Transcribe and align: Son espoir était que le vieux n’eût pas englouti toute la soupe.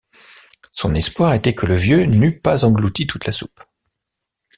Son 0.71 0.95
espoir 0.95 1.35
était 1.35 1.53
que 1.53 1.67
le 1.67 1.75
vieux 1.75 2.05
n’eût 2.07 2.39
pas 2.41 2.65
englouti 2.65 3.05
toute 3.05 3.27
la 3.27 3.31
soupe. 3.31 3.59